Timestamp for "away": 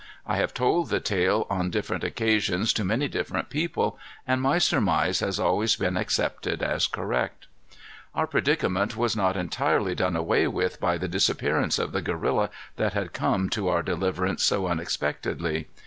10.15-10.47